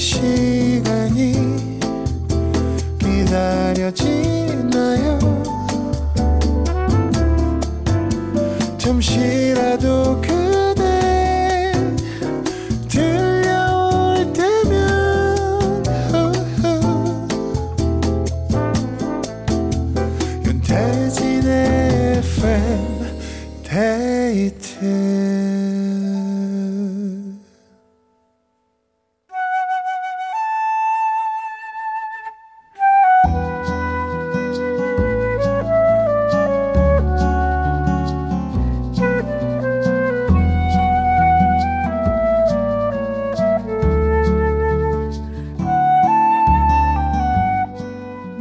시간이 0.00 1.34
기다려지 2.98 4.49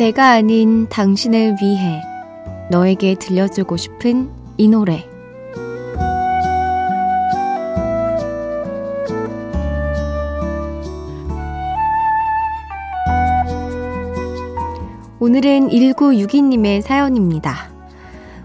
내가 0.09 0.31
아닌 0.31 0.87
당신을 0.89 1.57
위해 1.61 2.01
너에게 2.71 3.13
들려주고 3.13 3.77
싶은 3.77 4.31
이 4.57 4.67
노래. 4.67 5.07
오늘은 15.19 15.69
1962님의 15.69 16.81
사연입니다. 16.81 17.69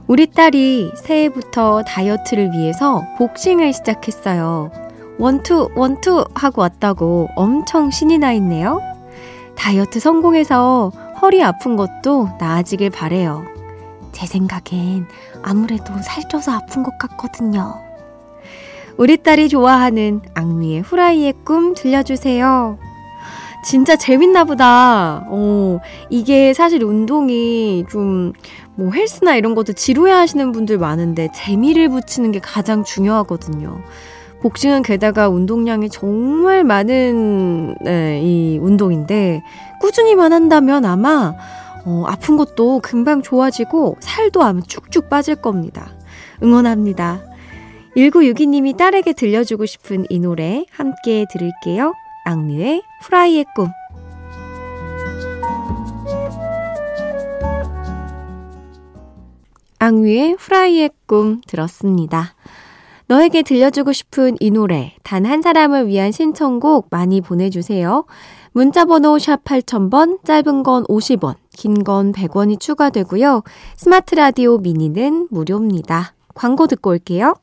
우리 0.06 0.26
딸이 0.26 0.92
새해부터 0.96 1.82
다이어트를 1.84 2.52
위해서 2.52 3.04
복싱을 3.16 3.72
시작했어요. 3.72 4.70
원투, 5.18 5.70
원투 5.74 6.26
하고 6.34 6.60
왔다고 6.60 7.28
엄청 7.36 7.90
신이 7.90 8.18
나 8.18 8.34
있네요. 8.34 8.82
다이어트 9.56 9.98
성공해서 9.98 10.92
허리 11.24 11.42
아픈 11.42 11.74
것도 11.74 12.28
나아지길 12.38 12.90
바래요. 12.90 13.46
제 14.12 14.26
생각엔 14.26 15.06
아무래도 15.42 15.94
살쪄서 16.02 16.52
아픈 16.52 16.82
것 16.82 16.98
같거든요. 16.98 17.80
우리 18.98 19.16
딸이 19.16 19.48
좋아하는 19.48 20.20
악미의 20.34 20.82
후라이의 20.82 21.32
꿈 21.42 21.72
들려주세요. 21.72 22.78
진짜 23.64 23.96
재밌나 23.96 24.44
보다. 24.44 25.24
어, 25.26 25.80
이게 26.10 26.52
사실 26.52 26.84
운동이 26.84 27.86
좀, 27.88 28.34
뭐 28.74 28.92
헬스나 28.92 29.34
이런 29.34 29.54
것도 29.54 29.72
지루해 29.72 30.12
하시는 30.12 30.52
분들 30.52 30.76
많은데 30.76 31.30
재미를 31.34 31.88
붙이는 31.88 32.32
게 32.32 32.38
가장 32.38 32.84
중요하거든요. 32.84 33.80
복싱은 34.44 34.82
게다가 34.82 35.30
운동량이 35.30 35.88
정말 35.88 36.64
많은 36.64 37.76
네, 37.80 38.20
이 38.22 38.58
운동인데 38.58 39.42
꾸준히만 39.80 40.34
한다면 40.34 40.84
아마 40.84 41.34
어, 41.86 42.04
아픈 42.06 42.36
것도 42.36 42.80
금방 42.80 43.22
좋아지고 43.22 43.96
살도 44.00 44.42
아마 44.42 44.60
쭉쭉 44.60 45.08
빠질 45.08 45.36
겁니다. 45.36 45.96
응원합니다. 46.42 47.22
1962님이 47.96 48.76
딸에게 48.76 49.14
들려주고 49.14 49.64
싶은 49.64 50.04
이 50.10 50.18
노래 50.18 50.66
함께 50.70 51.24
들을게요. 51.32 51.94
악뮤의 52.26 52.82
프라이의 53.02 53.46
꿈. 53.56 53.68
악뮤의 59.78 60.36
프라이의 60.36 60.90
꿈 61.06 61.40
들었습니다. 61.46 62.34
너에게 63.06 63.42
들려주고 63.42 63.92
싶은 63.92 64.36
이 64.40 64.50
노래, 64.50 64.94
단 65.02 65.26
한 65.26 65.42
사람을 65.42 65.88
위한 65.88 66.10
신청곡 66.12 66.88
많이 66.90 67.20
보내주세요. 67.20 68.04
문자번호 68.52 69.18
샵 69.18 69.42
8000번, 69.44 70.24
짧은 70.24 70.62
건 70.62 70.84
50원, 70.84 71.34
긴 71.56 71.84
건 71.84 72.12
100원이 72.12 72.58
추가되고요. 72.60 73.42
스마트 73.76 74.14
라디오 74.14 74.58
미니는 74.58 75.28
무료입니다. 75.30 76.14
광고 76.34 76.66
듣고 76.66 76.90
올게요. 76.90 77.34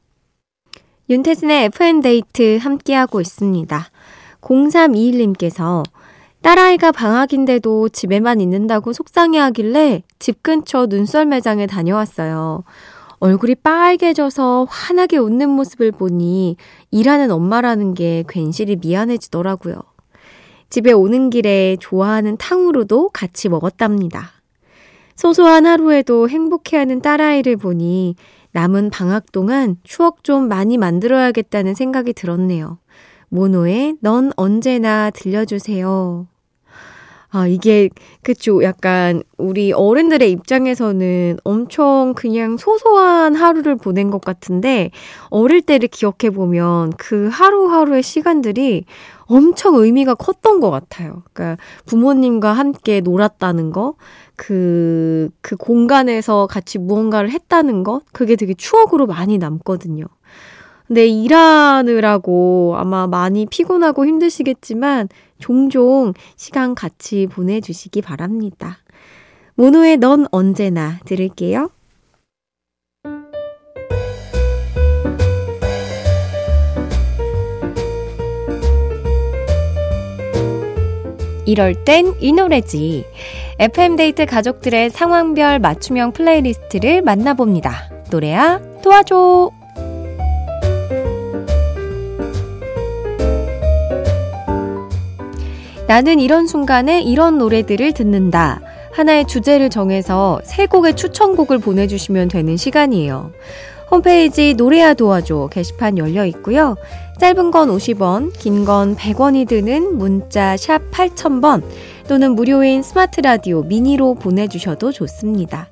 윤태진의 1.09 1.65
FM데이트 1.65 2.57
함께하고 2.61 3.19
있습니다. 3.21 3.85
0321님께서 4.41 5.83
딸아이가 6.41 6.91
방학인데도 6.91 7.89
집에만 7.89 8.41
있는다고 8.41 8.93
속상해 8.93 9.37
하길래 9.37 10.01
집 10.17 10.41
근처 10.41 10.87
눈썰 10.87 11.25
매장에 11.25 11.67
다녀왔어요. 11.67 12.63
얼굴이 13.21 13.53
빨개져서 13.53 14.65
환하게 14.67 15.17
웃는 15.17 15.47
모습을 15.47 15.91
보니 15.91 16.55
일하는 16.89 17.29
엄마라는 17.29 17.93
게 17.93 18.23
괜시리 18.27 18.77
미안해지더라고요. 18.77 19.75
집에 20.69 20.91
오는 20.91 21.29
길에 21.29 21.77
좋아하는 21.79 22.35
탕후루도 22.37 23.09
같이 23.09 23.47
먹었답니다. 23.47 24.31
소소한 25.15 25.67
하루에도 25.67 26.29
행복해하는 26.29 27.01
딸아이를 27.03 27.57
보니 27.57 28.15
남은 28.53 28.89
방학 28.89 29.31
동안 29.31 29.77
추억 29.83 30.23
좀 30.23 30.47
많이 30.47 30.79
만들어야겠다는 30.79 31.75
생각이 31.75 32.13
들었네요. 32.13 32.79
모노의 33.29 33.97
넌 34.01 34.31
언제나 34.35 35.11
들려주세요. 35.11 36.25
아, 37.33 37.47
이게, 37.47 37.89
그쵸. 38.23 38.61
약간, 38.61 39.23
우리 39.37 39.71
어른들의 39.71 40.29
입장에서는 40.31 41.37
엄청 41.45 42.13
그냥 42.13 42.57
소소한 42.57 43.35
하루를 43.35 43.77
보낸 43.77 44.11
것 44.11 44.19
같은데, 44.19 44.91
어릴 45.29 45.61
때를 45.61 45.87
기억해보면 45.87 46.91
그 46.97 47.29
하루하루의 47.31 48.03
시간들이 48.03 48.83
엄청 49.27 49.75
의미가 49.75 50.15
컸던 50.15 50.59
것 50.59 50.71
같아요. 50.71 51.23
그러니까 51.31 51.63
부모님과 51.85 52.51
함께 52.51 52.99
놀았다는 52.99 53.71
거, 53.71 53.95
그, 54.35 55.29
그 55.39 55.55
공간에서 55.55 56.47
같이 56.47 56.79
무언가를 56.79 57.29
했다는 57.31 57.83
것, 57.85 58.01
그게 58.11 58.35
되게 58.35 58.53
추억으로 58.53 59.07
많이 59.07 59.37
남거든요. 59.37 60.03
근데 60.85 61.07
일하느라고 61.07 62.75
아마 62.77 63.07
많이 63.07 63.45
피곤하고 63.45 64.05
힘드시겠지만 64.05 65.07
종종 65.41 66.13
시간 66.37 66.75
같이 66.75 67.27
보내주시기 67.27 68.01
바랍니다. 68.01 68.77
모노의 69.55 69.97
넌 69.97 70.25
언제나 70.31 70.99
들을게요. 71.05 71.69
이럴 81.45 81.83
땐 81.83 82.13
이 82.21 82.31
노래지. 82.31 83.05
FM데이트 83.59 84.25
가족들의 84.25 84.89
상황별 84.89 85.59
맞춤형 85.59 86.13
playlist를 86.13 87.01
만나봅니다. 87.01 87.89
노래야 88.09 88.61
도와줘! 88.81 89.60
나는 95.91 96.21
이런 96.21 96.47
순간에 96.47 97.01
이런 97.01 97.37
노래들을 97.37 97.91
듣는다. 97.91 98.61
하나의 98.93 99.27
주제를 99.27 99.69
정해서 99.69 100.39
세 100.45 100.65
곡의 100.65 100.95
추천곡을 100.95 101.57
보내주시면 101.57 102.29
되는 102.29 102.55
시간이에요. 102.55 103.33
홈페이지 103.91 104.53
노래야 104.53 104.93
도와줘 104.93 105.49
게시판 105.51 105.97
열려 105.97 106.25
있고요. 106.27 106.77
짧은 107.19 107.51
건 107.51 107.67
50원, 107.67 108.31
긴 108.39 108.63
건 108.63 108.95
100원이 108.95 109.49
드는 109.49 109.97
문자 109.97 110.55
샵 110.55 110.79
8000번 110.91 111.61
또는 112.07 112.35
무료인 112.35 112.83
스마트 112.83 113.19
라디오 113.19 113.63
미니로 113.63 114.13
보내주셔도 114.13 114.93
좋습니다. 114.93 115.67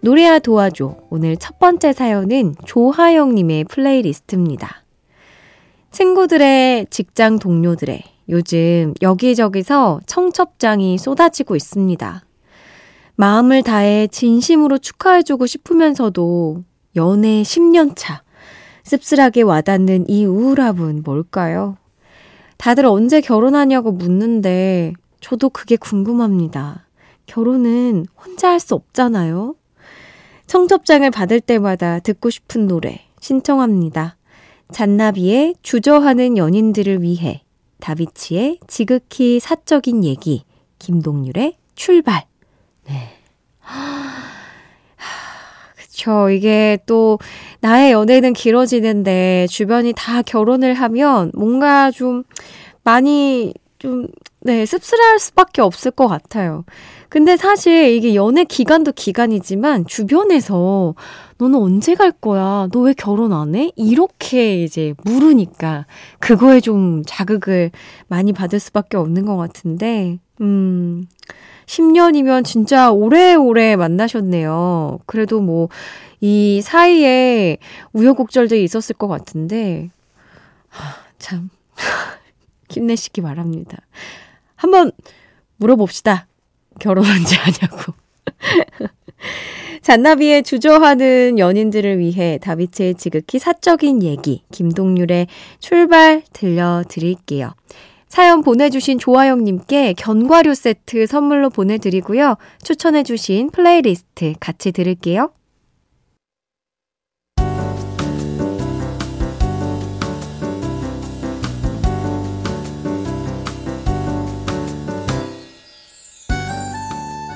노래야 0.00 0.38
도와줘. 0.38 0.96
오늘 1.10 1.36
첫 1.36 1.58
번째 1.58 1.92
사연은 1.92 2.54
조하영님의 2.64 3.64
플레이리스트입니다. 3.64 4.84
친구들의 5.90 6.86
직장 6.88 7.38
동료들의 7.38 8.04
요즘 8.30 8.94
여기저기서 9.02 10.00
청첩장이 10.06 10.98
쏟아지고 10.98 11.56
있습니다. 11.56 12.24
마음을 13.16 13.62
다해 13.62 14.06
진심으로 14.06 14.78
축하해주고 14.78 15.46
싶으면서도 15.46 16.62
연애 16.96 17.42
10년 17.42 17.92
차. 17.96 18.22
씁쓸하게 18.84 19.42
와닿는 19.42 20.08
이 20.08 20.24
우울함은 20.24 21.02
뭘까요? 21.04 21.76
다들 22.56 22.86
언제 22.86 23.20
결혼하냐고 23.20 23.92
묻는데 23.92 24.92
저도 25.20 25.50
그게 25.50 25.76
궁금합니다. 25.76 26.86
결혼은 27.26 28.06
혼자 28.16 28.50
할 28.50 28.60
수 28.60 28.74
없잖아요. 28.74 29.54
청첩장을 30.46 31.08
받을 31.10 31.40
때마다 31.40 32.00
듣고 32.00 32.30
싶은 32.30 32.66
노래 32.66 33.00
신청합니다. 33.20 34.16
잔나비의 34.72 35.54
주저하는 35.62 36.36
연인들을 36.36 37.02
위해, 37.02 37.42
다비치의 37.80 38.60
지극히 38.66 39.40
사적인 39.40 40.04
얘기, 40.04 40.44
김동률의 40.78 41.56
출발. 41.74 42.24
네. 42.86 43.16
그쵸. 45.76 46.30
이게 46.30 46.78
또, 46.86 47.18
나의 47.60 47.92
연애는 47.92 48.32
길어지는데, 48.32 49.46
주변이 49.50 49.92
다 49.94 50.22
결혼을 50.22 50.74
하면, 50.74 51.30
뭔가 51.34 51.90
좀, 51.90 52.24
많이, 52.84 53.52
좀, 53.78 54.06
네, 54.42 54.64
씁쓸할 54.64 55.18
수밖에 55.18 55.60
없을 55.60 55.90
것 55.90 56.08
같아요. 56.08 56.64
근데 57.10 57.36
사실 57.36 57.92
이게 57.92 58.14
연애 58.14 58.44
기간도 58.44 58.92
기간이지만 58.92 59.84
주변에서 59.86 60.94
너는 61.38 61.58
언제 61.58 61.94
갈 61.94 62.10
거야? 62.12 62.68
너 62.72 62.80
왜 62.82 62.94
결혼 62.94 63.32
안 63.34 63.54
해? 63.54 63.70
이렇게 63.76 64.62
이제 64.62 64.94
물으니까 65.04 65.86
그거에 66.20 66.60
좀 66.60 67.02
자극을 67.06 67.70
많이 68.08 68.32
받을 68.32 68.58
수밖에 68.60 68.96
없는 68.96 69.26
것 69.26 69.36
같은데, 69.36 70.18
음, 70.40 71.06
10년이면 71.66 72.42
진짜 72.44 72.90
오래오래 72.90 73.76
만나셨네요. 73.76 75.00
그래도 75.04 75.40
뭐, 75.40 75.68
이 76.22 76.62
사이에 76.62 77.58
우여곡절들이 77.92 78.64
있었을 78.64 78.94
것 78.96 79.06
같은데, 79.08 79.90
하, 80.68 80.94
참, 81.18 81.50
힘내시기 82.70 83.20
바랍니다. 83.20 83.78
한번 84.60 84.92
물어봅시다. 85.56 86.26
결혼 86.78 87.06
언제 87.06 87.34
하냐고. 87.36 87.94
잔나비의 89.80 90.42
주저하는 90.42 91.38
연인들을 91.38 91.98
위해 91.98 92.38
다비치의 92.42 92.96
지극히 92.96 93.38
사적인 93.38 94.02
얘기, 94.02 94.42
김동률의 94.52 95.28
출발 95.60 96.22
들려드릴게요. 96.34 97.54
사연 98.08 98.42
보내주신 98.42 98.98
조아영님께 98.98 99.94
견과류 99.94 100.54
세트 100.54 101.06
선물로 101.06 101.48
보내드리고요. 101.48 102.36
추천해주신 102.62 103.52
플레이리스트 103.52 104.34
같이 104.40 104.72
들을게요. 104.72 105.32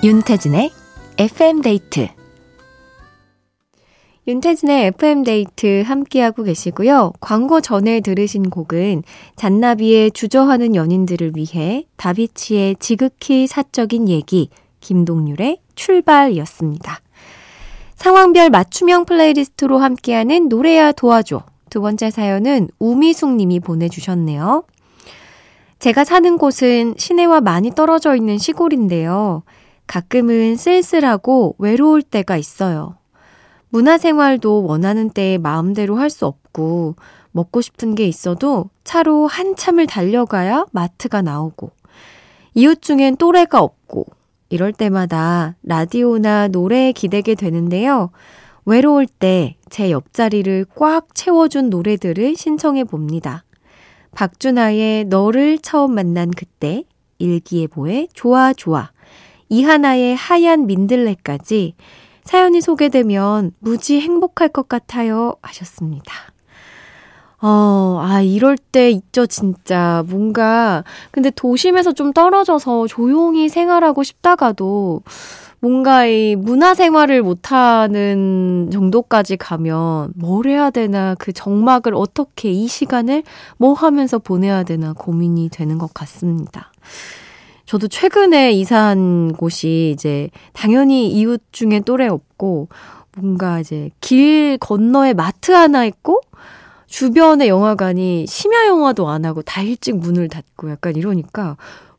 윤태진의 0.04 0.70
FM데이트 1.16 2.08
윤태진의 4.26 4.86
FM데이트 4.88 5.80
함께하고 5.80 6.42
계시고요. 6.42 7.12
광고 7.20 7.62
전에 7.62 8.00
들으신 8.00 8.50
곡은 8.50 9.02
잔나비의 9.36 10.10
주저하는 10.10 10.74
연인들을 10.74 11.32
위해 11.36 11.86
다비치의 11.96 12.76
지극히 12.80 13.46
사적인 13.46 14.10
얘기, 14.10 14.50
김동률의 14.80 15.60
출발이었습니다. 15.74 17.00
상황별 17.96 18.50
맞춤형 18.50 19.06
플레이리스트로 19.06 19.78
함께하는 19.78 20.50
노래야 20.50 20.92
도와줘. 20.92 21.44
두 21.70 21.80
번째 21.80 22.10
사연은 22.10 22.68
우미숙 22.78 23.36
님이 23.36 23.58
보내주셨네요. 23.58 24.64
제가 25.78 26.04
사는 26.04 26.36
곳은 26.36 26.94
시내와 26.98 27.40
많이 27.40 27.70
떨어져 27.70 28.14
있는 28.16 28.36
시골인데요. 28.36 29.44
가끔은 29.86 30.56
쓸쓸하고 30.56 31.56
외로울 31.58 32.02
때가 32.02 32.36
있어요. 32.36 32.96
문화생활도 33.70 34.64
원하는 34.64 35.10
때에 35.10 35.38
마음대로 35.38 35.96
할 35.96 36.10
수 36.10 36.26
없고, 36.26 36.96
먹고 37.32 37.60
싶은 37.60 37.94
게 37.94 38.06
있어도 38.06 38.70
차로 38.84 39.26
한참을 39.26 39.86
달려가야 39.86 40.66
마트가 40.72 41.22
나오고, 41.22 41.70
이웃 42.54 42.80
중엔 42.80 43.16
또래가 43.16 43.60
없고, 43.60 44.06
이럴 44.48 44.72
때마다 44.72 45.56
라디오나 45.64 46.48
노래에 46.48 46.92
기대게 46.92 47.34
되는데요. 47.34 48.10
외로울 48.64 49.06
때 49.06 49.56
제 49.74 49.90
옆자리를 49.90 50.66
꽉 50.76 51.16
채워준 51.16 51.68
노래들을 51.68 52.36
신청해 52.36 52.84
봅니다. 52.84 53.42
박준하의 54.12 55.06
너를 55.06 55.58
처음 55.58 55.96
만난 55.96 56.30
그때, 56.30 56.84
일기예보의 57.18 58.10
좋아 58.14 58.52
좋아, 58.52 58.92
이하나의 59.54 60.16
하얀 60.16 60.66
민들레까지 60.66 61.74
사연이 62.24 62.60
소개되면 62.60 63.52
무지 63.60 64.00
행복할 64.00 64.48
것 64.48 64.68
같아요. 64.68 65.36
하셨습니다. 65.42 66.12
어, 67.40 68.00
아, 68.02 68.20
이럴 68.22 68.56
때 68.56 68.90
있죠, 68.90 69.26
진짜. 69.26 70.02
뭔가, 70.08 70.82
근데 71.10 71.30
도심에서 71.30 71.92
좀 71.92 72.12
떨어져서 72.12 72.86
조용히 72.86 73.48
생활하고 73.48 74.02
싶다가도 74.02 75.02
뭔가 75.60 76.06
이 76.06 76.36
문화 76.36 76.74
생활을 76.74 77.22
못하는 77.22 78.70
정도까지 78.72 79.36
가면 79.36 80.14
뭘 80.16 80.46
해야 80.46 80.70
되나, 80.70 81.14
그 81.18 81.32
정막을 81.32 81.94
어떻게 81.94 82.50
이 82.50 82.66
시간을 82.66 83.22
뭐 83.58 83.74
하면서 83.74 84.18
보내야 84.18 84.62
되나 84.62 84.94
고민이 84.94 85.50
되는 85.50 85.78
것 85.78 85.92
같습니다. 85.92 86.72
저도 87.66 87.88
최근에 87.88 88.52
이사한 88.52 89.32
곳이 89.32 89.92
이제 89.94 90.28
당연히 90.52 91.10
이웃 91.10 91.42
중에 91.52 91.80
또래 91.80 92.06
없고 92.06 92.68
뭔가 93.16 93.60
이제 93.60 93.90
길 94.00 94.58
건너에 94.58 95.14
마트 95.14 95.52
하나 95.52 95.84
있고 95.84 96.20
주변에 96.86 97.48
영화관이 97.48 98.26
심야 98.26 98.66
영화도 98.66 99.08
안 99.08 99.24
하고 99.24 99.42
다 99.42 99.62
일찍 99.62 99.96
문을 99.96 100.28
닫고 100.28 100.70
약간 100.70 100.94
이러니까 100.96 101.56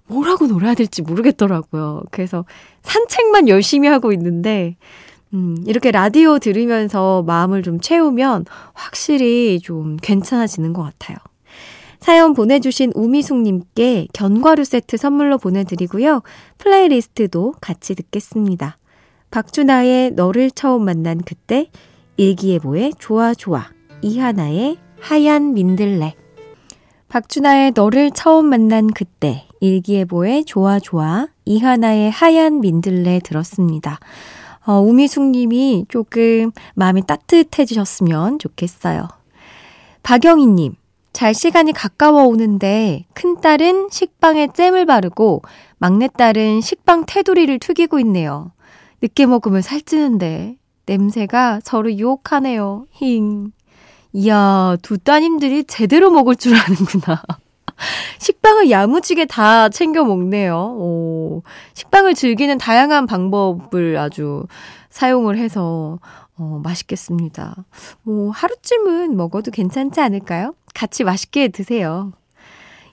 뭐라고 0.08 0.48
놀아야 0.48 0.76
될지 0.76 1.02
모르겠더라고요. 1.02 2.04
그래서 2.12 2.46
산책만 2.84 3.48
열심히 3.50 3.88
하고 3.88 4.12
있는데 4.14 4.78
음, 5.34 5.58
이렇게 5.66 5.92
라디오 5.92 6.40
들으면서 6.40 7.24
마음을 7.24 7.64
좀 7.64 7.80
채우면 7.82 8.46
확실히 8.74 9.60
좀 9.62 9.98
괜찮아지는 9.98 10.74
것 10.74 10.84
같아요. 10.84 11.18
사연 12.06 12.36
보내주신 12.36 12.92
우미숙님께 12.94 14.10
견과류 14.14 14.64
세트 14.64 14.96
선물로 14.96 15.40
보내드리고요. 15.40 16.22
플레이리스트도 16.60 17.56
같이 17.60 17.96
듣겠습니다. 17.96 18.78
박준하의 19.32 20.12
너를 20.12 20.52
처음 20.52 20.86
만난 20.86 21.18
그때, 21.18 21.72
일기예보의 22.18 22.94
좋아 23.00 23.34
좋아, 23.34 23.72
이하나의 24.04 24.78
하얀 25.00 25.56
민들레. 25.56 26.14
박준하의 27.08 27.72
너를 27.74 28.12
처음 28.12 28.46
만난 28.52 28.86
그때, 28.86 29.48
일기예보의 29.60 30.46
좋아 30.46 30.80
좋아, 30.80 31.30
이하나의 31.46 32.12
하얀 32.12 32.60
민들레 32.62 33.22
들었습니다. 33.24 34.00
어, 34.64 34.74
우미숙님이 34.74 35.86
조금 35.90 36.52
마음이 36.76 37.08
따뜻해지셨으면 37.08 38.38
좋겠어요. 38.38 39.08
박영희님, 40.04 40.76
잘 41.16 41.34
시간이 41.34 41.72
가까워 41.72 42.26
오는데 42.26 43.06
큰딸은 43.14 43.88
식빵에 43.90 44.50
잼을 44.54 44.86
바르고 44.86 45.44
막내딸은 45.78 46.60
식빵 46.60 47.06
테두리를 47.08 47.58
튀기고 47.58 48.00
있네요. 48.00 48.52
늦게 49.02 49.26
먹으면 49.26 49.62
살찌는데 49.62 50.58
냄새가 50.86 51.62
저를 51.64 51.98
유혹하네요. 51.98 52.88
힝. 52.92 53.54
이야, 54.12 54.76
두 54.82 54.98
따님들이 54.98 55.64
제대로 55.64 56.12
먹을 56.12 56.36
줄 56.36 56.54
아는구나. 56.54 57.24
식빵을 58.20 58.70
야무지게 58.70 59.24
다 59.24 59.70
챙겨 59.70 60.04
먹네요. 60.04 60.54
오, 60.78 61.44
식빵을 61.76 62.16
즐기는 62.16 62.58
다양한 62.58 63.06
방법을 63.06 63.98
아주 63.98 64.48
사용을 64.90 65.38
해서 65.38 65.98
어, 66.38 66.60
맛있겠습니다. 66.62 67.56
뭐 68.04 68.32
하루쯤은 68.32 69.16
먹어도 69.16 69.52
괜찮지 69.52 70.02
않을까요? 70.02 70.54
같이 70.76 71.04
맛있게 71.04 71.48
드세요. 71.48 72.12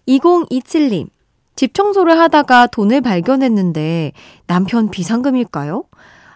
2027님, 0.08 1.08
집 1.54 1.74
청소를 1.74 2.18
하다가 2.18 2.68
돈을 2.68 3.02
발견했는데 3.02 4.12
남편 4.46 4.88
비상금일까요? 4.90 5.84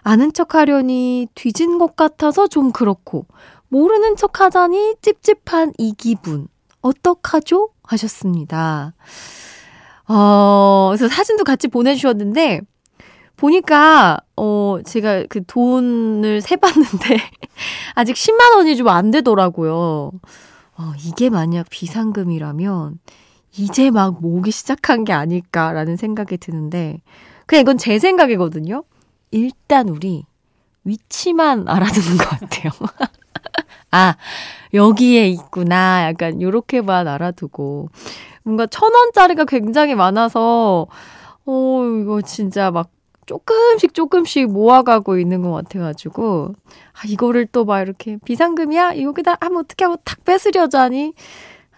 아는 0.03 0.31
척 0.31 0.53
하려니 0.53 1.27
뒤진 1.33 1.79
것 1.79 1.95
같아서 1.95 2.47
좀 2.47 2.71
그렇고, 2.71 3.25
모르는 3.69 4.15
척 4.15 4.39
하자니 4.39 4.95
찝찝한 5.01 5.73
이 5.79 5.93
기분. 5.97 6.47
어떡하죠? 6.81 7.69
하셨습니다. 7.83 8.93
어, 10.07 10.87
그래서 10.91 11.13
사진도 11.13 11.43
같이 11.43 11.67
보내주셨는데, 11.67 12.61
보니까, 13.35 14.17
어, 14.37 14.77
제가 14.85 15.23
그 15.27 15.43
돈을 15.45 16.39
세봤는데, 16.41 17.17
아직 17.95 18.15
10만원이 18.15 18.77
좀 18.77 18.87
안 18.87 19.11
되더라고요. 19.11 20.11
어, 20.77 20.93
이게 21.03 21.29
만약 21.29 21.67
비상금이라면, 21.69 22.99
이제 23.57 23.89
막 23.89 24.21
모으기 24.21 24.51
시작한 24.51 25.03
게 25.03 25.13
아닐까라는 25.13 25.95
생각이 25.97 26.37
드는데, 26.37 27.01
그냥 27.45 27.61
이건 27.61 27.77
제 27.77 27.97
생각이거든요. 27.97 28.83
일단 29.31 29.89
우리 29.89 30.25
위치만 30.83 31.67
알아두는 31.67 32.17
것 32.17 32.29
같아요. 32.29 32.71
아, 33.91 34.15
여기에 34.73 35.29
있구나. 35.29 36.05
약간 36.07 36.41
요렇게만 36.41 37.07
알아두고. 37.07 37.89
뭔가 38.43 38.67
천 38.67 38.93
원짜리가 38.93 39.45
굉장히 39.45 39.95
많아서, 39.95 40.87
어, 41.45 41.83
이거 42.01 42.21
진짜 42.21 42.69
막 42.71 42.89
조금씩 43.27 43.93
조금씩 43.93 44.51
모아가고 44.51 45.19
있는 45.19 45.43
것 45.43 45.51
같아가지고, 45.51 46.55
아, 46.93 47.01
이거를 47.07 47.45
또 47.47 47.65
막 47.65 47.81
이렇게 47.81 48.17
비상금이야? 48.25 49.01
여기다 49.01 49.37
하면 49.41 49.59
어떻게 49.59 49.85
하면 49.85 49.97
탁 50.05 50.23
뺏으려자 50.25 50.81
하니? 50.83 51.13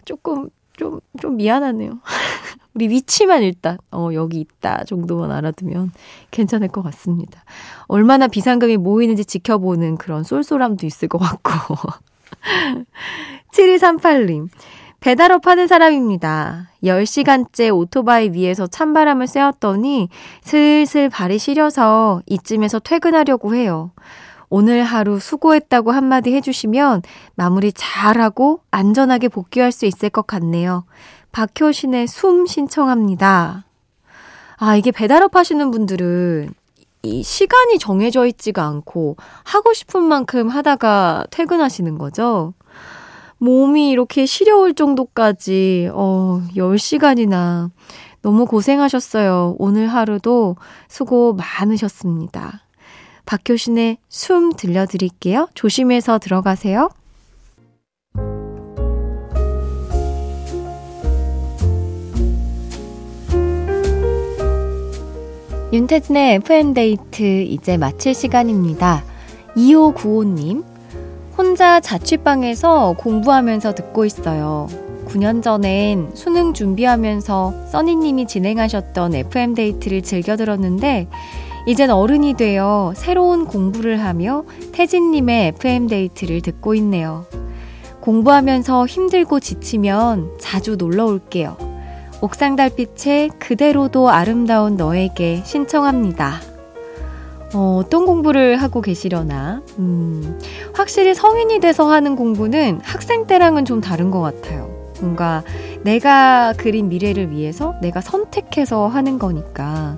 조금, 0.06 0.50
좀, 0.78 1.00
좀 1.20 1.36
미안하네요. 1.38 2.00
우리 2.76 2.88
위치만 2.90 3.44
일단, 3.44 3.78
어, 3.92 4.10
여기 4.14 4.40
있다 4.40 4.84
정도만 4.86 5.32
알아두면 5.32 5.92
괜찮을 6.32 6.70
것 6.70 6.84
같습니다. 6.84 7.44
얼마나 7.88 8.28
비상금이 8.28 8.78
모이는지 8.78 9.26
지켜보는 9.26 9.98
그런 9.98 10.24
쏠쏠함도 10.24 10.86
있을 10.86 11.08
것 11.10 11.18
같고. 11.18 11.52
7238님. 13.54 14.48
배달업 15.00 15.48
하는 15.48 15.68
사람입니다. 15.68 16.69
10시간째 16.84 17.76
오토바이 17.76 18.30
위에서 18.32 18.68
찬바람을 18.68 19.28
쐬었더니 19.28 20.10
슬슬 20.42 21.10
발이 21.10 21.38
시려서 21.38 22.22
이쯤에서 22.26 22.80
퇴근하려고 22.80 23.56
해요. 23.56 23.92
오늘 24.50 24.84
하루 24.84 25.20
수고했다고 25.20 25.92
한마디 25.92 26.34
해주시면 26.34 27.04
마무리 27.36 27.72
잘하고 27.72 28.62
안전하게 28.72 29.28
복귀할 29.28 29.72
수 29.72 29.86
있을 29.86 30.10
것 30.10 30.26
같네요. 30.26 30.86
박효신의 31.32 32.08
숨 32.08 32.46
신청합니다. 32.48 33.66
아, 34.58 34.76
이게 34.76 34.92
배달업 34.92 35.36
하시는 35.36 35.70
분들은 35.72 36.54
이 37.04 37.24
시간이 37.24 37.80
정해져 37.80 38.26
있지가 38.26 38.66
않고 38.66 39.16
하고 39.44 39.74
싶은 39.74 40.04
만큼 40.04 40.50
하다가 40.50 41.28
퇴근하시는 41.32 41.98
거죠. 41.98 42.54
몸이 43.40 43.90
이렇게 43.90 44.26
시려울 44.26 44.74
정도까지, 44.74 45.90
어, 45.94 46.42
10시간이나 46.56 47.72
너무 48.22 48.46
고생하셨어요. 48.46 49.56
오늘 49.58 49.88
하루도 49.88 50.58
수고 50.88 51.34
많으셨습니다. 51.34 52.62
박효신의 53.26 53.98
숨 54.10 54.52
들려드릴게요. 54.52 55.48
조심해서 55.54 56.20
들어가세요. 56.20 56.90
윤태진의 65.72 66.36
FM데이트 66.36 67.44
이제 67.44 67.78
마칠 67.78 68.16
시간입니다. 68.16 69.04
2595님, 69.56 70.64
혼자 71.40 71.80
자취방에서 71.80 72.96
공부하면서 72.98 73.74
듣고 73.74 74.04
있어요. 74.04 74.68
9년 75.06 75.42
전엔 75.42 76.12
수능 76.14 76.54
준비하면서 76.54 77.68
써니님이 77.72 78.28
진행하셨던 78.28 79.16
FM데이트를 79.16 80.02
즐겨 80.02 80.36
들었는데, 80.36 81.08
이젠 81.66 81.92
어른이 81.92 82.34
되어 82.34 82.92
새로운 82.94 83.46
공부를 83.46 84.04
하며 84.04 84.44
태진님의 84.74 85.54
FM데이트를 85.56 86.42
듣고 86.42 86.76
있네요. 86.76 87.26
공부하면서 88.02 88.86
힘들고 88.86 89.40
지치면 89.40 90.40
자주 90.42 90.76
놀러 90.76 91.06
올게요. 91.06 91.56
옥상 92.20 92.58
달빛에 92.58 93.30
그대로도 93.40 94.10
아름다운 94.10 94.76
너에게 94.76 95.42
신청합니다. 95.46 96.49
어, 97.54 97.82
어떤 97.84 98.06
공부를 98.06 98.58
하고 98.58 98.82
계시려나? 98.82 99.62
음, 99.80 100.40
확실히 100.74 101.16
성인이 101.16 101.60
돼서 101.60 101.90
하는 101.90 102.16
공부는 102.16 102.80
학생 102.84 103.26
때랑은 103.26 103.66
좀 103.66 103.82
다른 103.82 104.12
것 104.12 104.22
같아요. 104.22 104.70
뭔가 105.02 105.44
내가 105.84 106.54
그린 106.58 106.90
미래를 106.90 107.32
위해서 107.32 107.76
내가 107.82 108.02
선택해서 108.02 108.88
하는 108.88 109.18
거니까. 109.18 109.98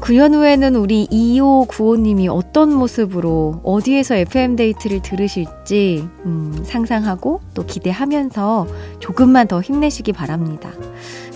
9년 0.00 0.32
후에는 0.32 0.76
우리 0.76 1.06
2595님이 1.08 2.28
어떤 2.30 2.72
모습으로 2.72 3.60
어디에서 3.64 4.14
FM데이트를 4.14 5.02
들으실지 5.02 6.08
음, 6.24 6.62
상상하고 6.64 7.40
또 7.54 7.66
기대하면서 7.66 8.68
조금만 9.00 9.48
더 9.48 9.60
힘내시기 9.60 10.12
바랍니다. 10.12 10.70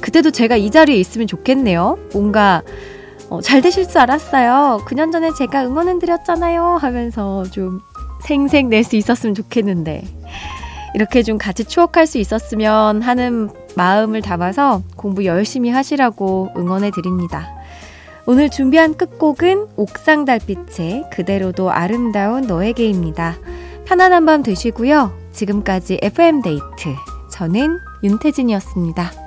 그때도 0.00 0.30
제가 0.30 0.56
이 0.56 0.70
자리에 0.70 0.96
있으면 0.96 1.26
좋겠네요. 1.26 1.98
뭔가 2.12 2.62
어, 3.32 3.40
잘 3.40 3.62
되실 3.62 3.88
줄 3.88 3.98
알았어요. 3.98 4.82
9년 4.84 5.10
전에 5.10 5.32
제가 5.32 5.64
응원해드렸잖아요. 5.64 6.76
하면서 6.76 7.44
좀 7.44 7.80
생생 8.20 8.68
낼수 8.68 8.96
있었으면 8.96 9.34
좋겠는데. 9.34 10.04
이렇게 10.94 11.22
좀 11.22 11.38
같이 11.38 11.64
추억할 11.64 12.06
수 12.06 12.18
있었으면 12.18 13.00
하는 13.00 13.48
마음을 13.74 14.20
담아서 14.20 14.82
공부 14.96 15.24
열심히 15.24 15.70
하시라고 15.70 16.50
응원해드립니다. 16.54 17.48
오늘 18.26 18.50
준비한 18.50 18.98
끝곡은 18.98 19.68
옥상 19.76 20.26
달빛의 20.26 21.06
그대로도 21.10 21.70
아름다운 21.70 22.42
너에게입니다. 22.42 23.36
편안한 23.86 24.26
밤 24.26 24.42
되시고요. 24.42 25.10
지금까지 25.32 26.00
FM데이트. 26.02 26.94
저는 27.30 27.78
윤태진이었습니다. 28.04 29.21